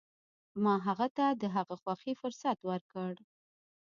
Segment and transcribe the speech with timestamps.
[0.63, 3.11] ما هغه ته د هغه د خوښې فرصت ورکړ.